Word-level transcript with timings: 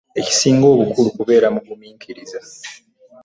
Ekisinga 0.19 0.65
obukulu 0.73 1.09
kubeera 1.17 1.47
muguminkiriza. 1.55 2.39